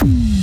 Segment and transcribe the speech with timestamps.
[0.00, 0.37] Bye.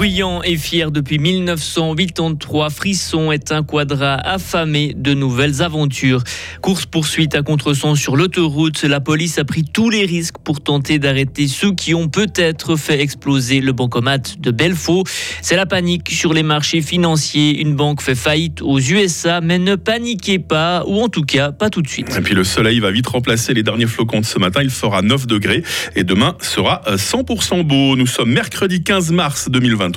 [0.00, 6.24] Bruyant et fier depuis 1983, Frisson est un quadra affamé de nouvelles aventures.
[6.62, 11.48] Course-poursuite à contresens sur l'autoroute, la police a pris tous les risques pour tenter d'arrêter
[11.48, 15.04] ceux qui ont peut-être fait exploser le bancomat de Belfaux.
[15.42, 17.60] C'est la panique sur les marchés financiers.
[17.60, 21.68] Une banque fait faillite aux USA, mais ne paniquez pas, ou en tout cas pas
[21.68, 22.08] tout de suite.
[22.16, 24.62] Et puis le soleil va vite remplacer les derniers flocons de ce matin.
[24.62, 25.62] Il fera 9 degrés
[25.94, 27.96] et demain sera 100% beau.
[27.96, 29.89] Nous sommes mercredi 15 mars 2020.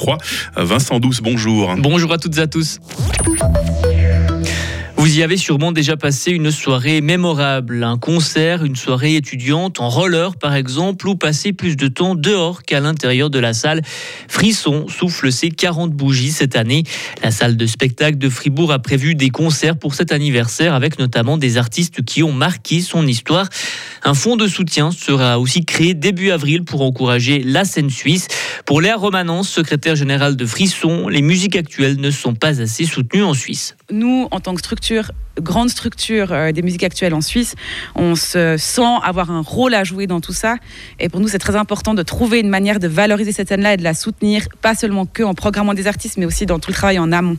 [0.55, 1.73] Vincent Douce, bonjour.
[1.77, 2.79] Bonjour à toutes et à tous.
[5.03, 9.89] Vous y avez sûrement déjà passé une soirée mémorable, un concert, une soirée étudiante en
[9.89, 13.81] roller par exemple, ou passer plus de temps dehors qu'à l'intérieur de la salle.
[14.29, 16.83] Frisson souffle ses 40 bougies cette année.
[17.21, 21.35] La salle de spectacle de Fribourg a prévu des concerts pour cet anniversaire avec notamment
[21.35, 23.49] des artistes qui ont marqué son histoire.
[24.05, 28.27] Un fonds de soutien sera aussi créé début avril pour encourager la scène suisse.
[28.65, 33.23] Pour Léa Romanence, secrétaire générale de Frisson, les musiques actuelles ne sont pas assez soutenues
[33.23, 33.77] en Suisse.
[33.91, 37.55] Nous, en tant que structure, grande structure euh, des musiques actuelles en Suisse,
[37.95, 40.57] on se sent avoir un rôle à jouer dans tout ça.
[40.99, 43.77] Et pour nous, c'est très important de trouver une manière de valoriser cette scène-là et
[43.77, 46.75] de la soutenir, pas seulement que en programmant des artistes, mais aussi dans tout le
[46.75, 47.37] travail en amont.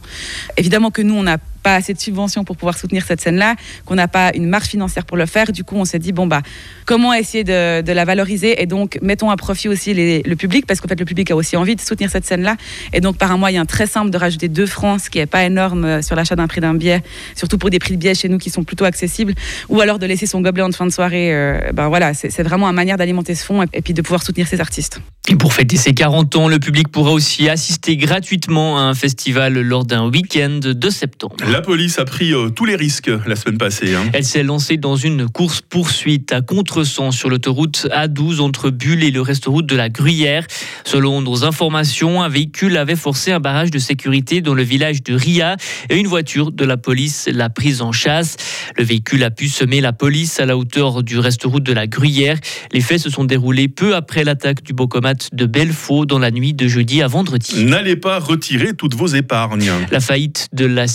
[0.57, 3.97] Évidemment que nous, on n'a pas assez de subventions pour pouvoir soutenir cette scène-là, qu'on
[3.97, 5.51] n'a pas une marge financière pour le faire.
[5.51, 6.43] Du coup, on s'est dit, bon, bah,
[6.85, 10.89] comment essayer de, la valoriser Et donc, mettons à profit aussi le public, parce qu'en
[10.89, 12.57] fait, le public a aussi envie de soutenir cette scène-là.
[12.93, 15.45] Et donc, par un moyen très simple de rajouter deux francs, ce qui n'est pas
[15.45, 17.03] énorme euh, sur l'achat d'un prix d'un billet,
[17.35, 19.35] surtout pour des prix de billets chez nous qui sont plutôt accessibles,
[19.71, 21.33] ou alors de laisser son gobelet en fin de soirée.
[21.33, 24.23] Euh, ben voilà, c'est vraiment une manière d'alimenter ce fonds et, et puis de pouvoir
[24.23, 25.01] soutenir ces artistes.
[25.29, 29.55] Et pour fêter ses 40 ans, le public pourra aussi assister gratuitement à un festival
[29.55, 31.37] lors d'un week-end de septembre.
[31.55, 33.95] La police a pris euh, tous les risques la semaine passée.
[33.95, 34.11] Hein.
[34.13, 39.21] Elle s'est lancée dans une course-poursuite à contresens sur l'autoroute A12 entre Bulle et le
[39.21, 40.49] reste-route de la Gruyère.
[40.85, 45.15] Selon nos informations, un véhicule avait forcé un barrage de sécurité dans le village de
[45.15, 45.57] Ria
[45.91, 48.37] et une voiture de la police l'a prise en chasse.
[48.77, 52.37] Le véhicule a pu semer la police à la hauteur du reste-route de la Gruyère.
[52.73, 56.53] Les faits se sont déroulés peu après l'attaque du Bocomat de Belfaux dans la nuit
[56.53, 57.65] de jeudi à vendredi.
[57.65, 59.71] N'allez pas retirer toutes vos épargnes.
[59.93, 60.89] La faillite de la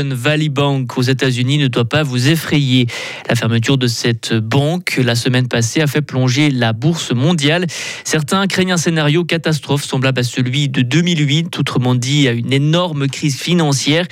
[0.00, 2.86] Silicon Valley Bank aux États-Unis ne doit pas vous effrayer.
[3.28, 7.66] La fermeture de cette banque la semaine passée a fait plonger la bourse mondiale.
[8.04, 13.08] Certains craignent un scénario catastrophe semblable à celui de 2008, autrement dit à une énorme
[13.08, 14.06] crise financière.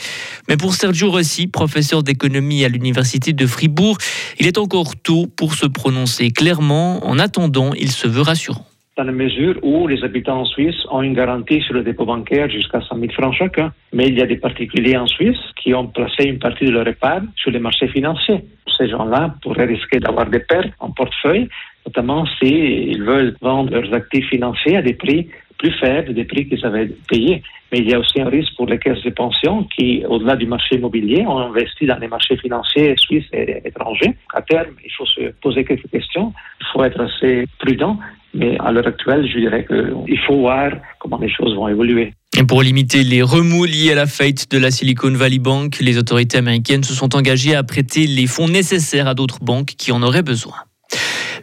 [0.49, 3.97] Mais pour Sergio Rossi, professeur d'économie à l'université de Fribourg,
[4.38, 7.06] il est encore tôt pour se prononcer clairement.
[7.06, 8.68] En attendant, il se veut rassurant
[8.98, 12.50] dans la mesure où les habitants en Suisse ont une garantie sur le dépôt bancaire
[12.50, 13.72] jusqu'à 100 000 francs chacun.
[13.92, 16.86] Mais il y a des particuliers en Suisse qui ont placé une partie de leur
[16.86, 18.44] épargne sur les marchés financiers.
[18.76, 21.48] Ces gens-là pourraient risquer d'avoir des pertes en portefeuille,
[21.87, 26.64] notamment s'ils veulent vendre leurs actifs financiers à des prix plus faibles des prix qu'ils
[26.64, 27.42] avaient payés.
[27.70, 30.46] Mais il y a aussi un risque pour les caisses de pension qui, au-delà du
[30.46, 34.14] marché immobilier, ont investi dans les marchés financiers suisses et étrangers.
[34.32, 36.32] À terme, il faut se poser quelques questions.
[36.60, 37.98] Il faut être assez prudent
[38.34, 42.12] mais à l'heure actuelle, je dirais qu'il faut voir comment les choses vont évoluer.
[42.38, 45.98] Et pour limiter les remous liés à la faillite de la Silicon Valley Bank, les
[45.98, 50.02] autorités américaines se sont engagées à prêter les fonds nécessaires à d'autres banques qui en
[50.02, 50.54] auraient besoin.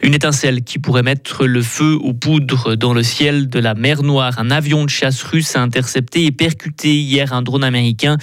[0.02, 4.02] Une étincelle qui pourrait mettre le feu aux poudres dans le ciel de la mer
[4.02, 4.38] Noire.
[4.38, 8.16] Un avion de chasse russe a intercepté et percuté hier un drone américain.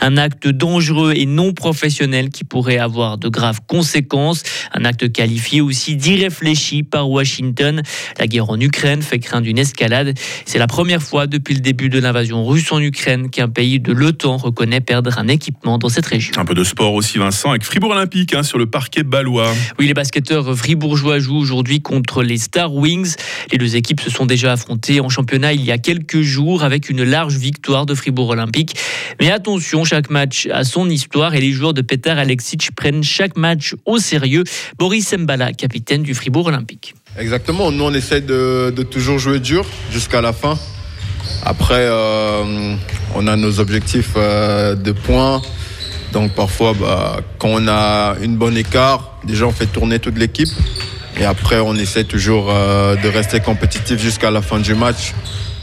[0.00, 4.42] Un acte dangereux et non professionnel qui pourrait avoir de graves conséquences.
[4.72, 7.82] Un acte qualifié aussi d'irréfléchi par Washington.
[8.18, 10.14] La guerre en Ukraine fait craindre une escalade.
[10.46, 13.92] C'est la première fois depuis le début de l'invasion russe en Ukraine qu'un pays de
[13.92, 16.32] l'OTAN reconnaît perdre un équipement dans cette région.
[16.36, 19.52] Un peu de sport aussi, Vincent, avec Fribourg Olympique hein, sur le parquet balois.
[19.78, 23.14] Oui, les basketteurs fribourgeois joue aujourd'hui contre les Star Wings.
[23.52, 26.88] Les deux équipes se sont déjà affrontées en championnat il y a quelques jours avec
[26.88, 28.76] une large victoire de Fribourg Olympique.
[29.20, 33.36] Mais attention, chaque match a son histoire et les joueurs de Petar Alexic prennent chaque
[33.36, 34.44] match au sérieux.
[34.78, 36.94] Boris Mbala, capitaine du Fribourg Olympique.
[37.18, 40.58] Exactement, nous on essaie de, toujours jouer dur jusqu'à la fin.
[41.44, 42.74] Après, euh,
[43.14, 45.42] on a nos objectifs euh, de points.
[46.12, 50.48] Donc parfois, bah, quand on a une bonne écart, déjà on fait tourner toute l'équipe.
[51.20, 55.14] Et après, on essaie toujours euh, de rester compétitif jusqu'à la fin du match.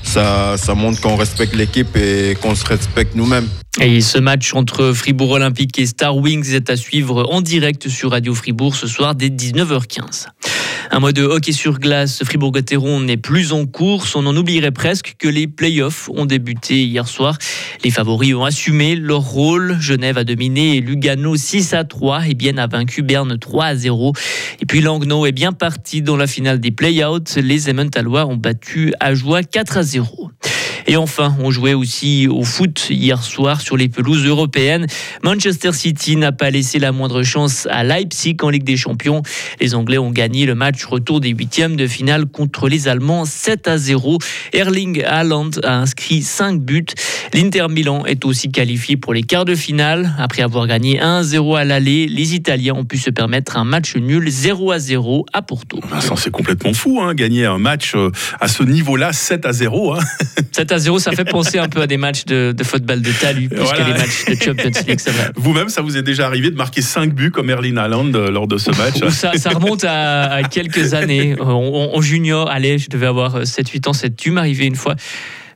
[0.06, 3.48] Ça, montre qu'on respecte l'équipe et qu'on se respecte nous-mêmes.
[3.82, 8.12] Et ce match entre Fribourg Olympique et Star Wings est à suivre en direct sur
[8.12, 10.28] Radio Fribourg ce soir dès 19h15.
[10.96, 14.16] Un mode de hockey sur glace, Fribourg-Gotteron n'est plus en course.
[14.16, 17.38] On en oublierait presque que les playoffs ont débuté hier soir.
[17.84, 19.76] Les favoris ont assumé leur rôle.
[19.82, 24.14] Genève a dominé Lugano 6 à 3 et Bienne a vaincu Berne 3 à 0.
[24.62, 27.36] Et puis Langnau est bien parti dans la finale des play-outs.
[27.36, 30.25] Les Emmentalois ont battu Ajoie 4 à 0.
[30.88, 34.86] Et enfin, on jouait aussi au foot hier soir sur les pelouses européennes.
[35.24, 39.24] Manchester City n'a pas laissé la moindre chance à Leipzig en Ligue des Champions.
[39.60, 43.68] Les Anglais ont gagné le match retour des huitièmes de finale contre les Allemands 7
[43.68, 44.20] à 0.
[44.54, 46.86] Erling Haaland a inscrit 5 buts.
[47.34, 50.14] L'Inter Milan est aussi qualifié pour les quarts de finale.
[50.20, 54.30] Après avoir gagné 1-0 à l'aller, les Italiens ont pu se permettre un match nul
[54.30, 55.80] 0 à 0 à Porto.
[56.16, 59.94] c'est complètement fou, hein, gagner un match euh, à ce niveau-là, 7 à 0.
[59.94, 60.00] Hein.
[60.52, 63.50] 7 à 0, ça fait penser un peu à des matchs de, football de talus,
[63.50, 65.00] plus qu'à des matchs de Champions League.
[65.36, 68.48] Vous-même, ça vous est déjà arrivé de marquer 5 buts comme Erling Haaland euh, lors
[68.48, 71.36] de ce match ça, ça, remonte à, quelques années.
[71.46, 74.96] En, junior, allez, je devais avoir 7-8 ans, c'est dû m'arriver une fois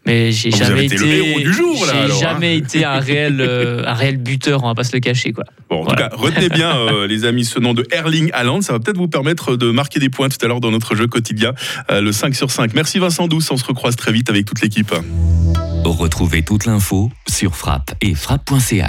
[0.05, 4.75] mais j'ai jamais été, j'ai jamais été un réel euh, un réel buteur on va
[4.75, 5.43] pas se le cacher quoi.
[5.69, 8.61] Bon en tout cas retenez bien euh, les amis ce nom de Erling Haaland.
[8.61, 11.07] Ça va peut-être vous permettre de marquer des points tout à l'heure dans notre jeu
[11.07, 11.53] quotidien
[11.89, 14.93] le 5 sur 5 merci Vincent Douce on se recroise très vite avec toute l'équipe.
[15.85, 18.77] Retrouvez toute l'info sur frappe et frappe.ch.